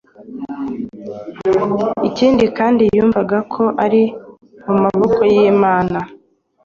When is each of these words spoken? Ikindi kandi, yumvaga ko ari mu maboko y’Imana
Ikindi 2.07 2.45
kandi, 2.57 2.83
yumvaga 2.97 3.37
ko 3.53 3.63
ari 3.85 4.03
mu 4.65 4.75
maboko 4.85 5.19
y’Imana 5.33 5.99